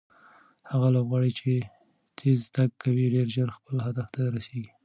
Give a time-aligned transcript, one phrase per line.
[0.71, 1.51] هغه لوبغاړی چې
[2.17, 4.71] تېز تګ کوي ډېر ژر خپل هدف ته رسیږي.